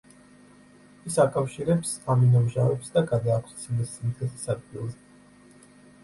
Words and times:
ის 1.09 1.17
აკავშირებს 1.23 1.91
ამინომჟავებს 2.13 2.89
და 2.95 3.03
გადააქვს 3.11 3.59
ცილის 3.59 3.91
სინთეზის 3.99 4.47
ადგილზე. 4.55 5.71